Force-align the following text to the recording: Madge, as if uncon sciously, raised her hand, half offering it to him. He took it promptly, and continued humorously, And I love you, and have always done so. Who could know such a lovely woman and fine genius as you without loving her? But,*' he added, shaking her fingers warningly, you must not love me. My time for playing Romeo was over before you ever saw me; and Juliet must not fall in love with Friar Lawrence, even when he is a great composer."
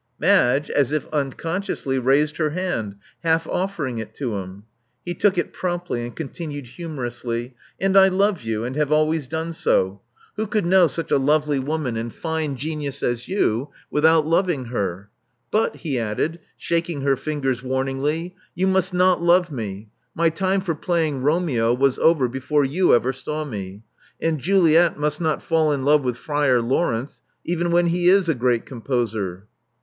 Madge, 0.17 0.71
as 0.71 0.91
if 0.91 1.07
uncon 1.11 1.61
sciously, 1.63 2.03
raised 2.03 2.37
her 2.37 2.49
hand, 2.49 2.95
half 3.23 3.45
offering 3.45 3.99
it 3.99 4.15
to 4.15 4.37
him. 4.37 4.63
He 5.05 5.13
took 5.13 5.37
it 5.37 5.53
promptly, 5.53 6.01
and 6.03 6.15
continued 6.15 6.65
humorously, 6.65 7.53
And 7.79 7.95
I 7.95 8.07
love 8.07 8.41
you, 8.41 8.63
and 8.63 8.75
have 8.75 8.91
always 8.91 9.27
done 9.27 9.53
so. 9.53 10.01
Who 10.37 10.47
could 10.47 10.65
know 10.65 10.87
such 10.87 11.11
a 11.11 11.19
lovely 11.19 11.59
woman 11.59 11.97
and 11.97 12.11
fine 12.11 12.55
genius 12.55 13.03
as 13.03 13.27
you 13.27 13.69
without 13.91 14.25
loving 14.25 14.65
her? 14.73 15.11
But,*' 15.51 15.75
he 15.75 15.99
added, 15.99 16.39
shaking 16.57 17.01
her 17.01 17.15
fingers 17.15 17.61
warningly, 17.61 18.33
you 18.55 18.65
must 18.65 18.95
not 18.95 19.21
love 19.21 19.51
me. 19.51 19.89
My 20.15 20.29
time 20.31 20.61
for 20.61 20.73
playing 20.73 21.21
Romeo 21.21 21.75
was 21.75 21.99
over 21.99 22.27
before 22.27 22.65
you 22.65 22.95
ever 22.95 23.13
saw 23.13 23.43
me; 23.45 23.83
and 24.19 24.39
Juliet 24.39 24.97
must 24.97 25.21
not 25.21 25.43
fall 25.43 25.71
in 25.71 25.85
love 25.85 26.01
with 26.03 26.17
Friar 26.17 26.59
Lawrence, 26.59 27.21
even 27.45 27.69
when 27.69 27.85
he 27.85 28.09
is 28.09 28.27
a 28.27 28.33
great 28.33 28.65
composer." 28.65 29.45